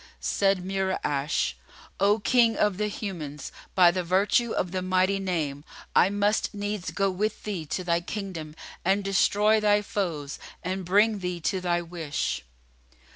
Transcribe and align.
Said 0.19 0.63
Mura'ash, 0.65 1.53
"O 1.99 2.17
King 2.17 2.57
of 2.57 2.79
humans, 2.79 3.51
by 3.75 3.91
the 3.91 4.01
virtue 4.03 4.51
of 4.51 4.71
the 4.71 4.81
Mighty 4.81 5.19
Name, 5.19 5.63
I 5.95 6.09
must 6.09 6.55
needs 6.55 6.89
go 6.89 7.11
with 7.11 7.43
thee 7.43 7.67
to 7.67 7.83
thy 7.83 8.01
kingdom 8.01 8.55
and 8.83 9.03
destroy 9.03 9.59
thy 9.59 9.83
foes 9.83 10.39
and 10.63 10.85
bring 10.85 11.19
thee 11.19 11.39
to 11.41 11.61
thy 11.61 11.83
wish." 11.83 12.43